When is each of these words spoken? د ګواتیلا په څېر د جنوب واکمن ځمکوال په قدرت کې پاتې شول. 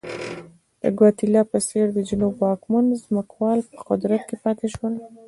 د 0.81 0.83
ګواتیلا 0.97 1.41
په 1.51 1.57
څېر 1.67 1.85
د 1.93 1.99
جنوب 2.09 2.33
واکمن 2.41 2.85
ځمکوال 3.05 3.59
په 3.69 3.77
قدرت 3.89 4.21
کې 4.27 4.35
پاتې 4.43 4.65
شول. 4.73 4.93